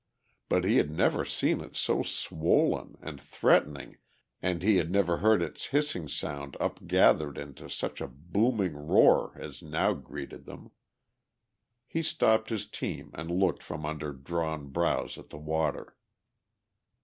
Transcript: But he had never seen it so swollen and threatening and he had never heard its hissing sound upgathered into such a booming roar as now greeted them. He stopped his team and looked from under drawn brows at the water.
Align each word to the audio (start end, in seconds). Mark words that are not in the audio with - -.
But 0.49 0.63
he 0.63 0.77
had 0.77 0.89
never 0.89 1.23
seen 1.25 1.61
it 1.61 1.75
so 1.75 2.01
swollen 2.01 2.97
and 3.03 3.21
threatening 3.21 3.97
and 4.41 4.63
he 4.63 4.77
had 4.77 4.89
never 4.89 5.17
heard 5.17 5.43
its 5.43 5.67
hissing 5.67 6.07
sound 6.07 6.57
upgathered 6.59 7.37
into 7.37 7.69
such 7.69 8.01
a 8.01 8.07
booming 8.07 8.73
roar 8.73 9.33
as 9.35 9.61
now 9.61 9.93
greeted 9.93 10.45
them. 10.47 10.71
He 11.85 12.01
stopped 12.01 12.49
his 12.49 12.65
team 12.67 13.11
and 13.13 13.29
looked 13.29 13.61
from 13.61 13.85
under 13.85 14.11
drawn 14.11 14.69
brows 14.69 15.19
at 15.19 15.29
the 15.29 15.37
water. 15.37 15.95